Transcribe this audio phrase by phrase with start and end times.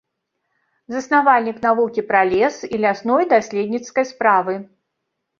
[0.93, 4.57] Заснавальнік навукі пра лес і лясной даследніцкай справы.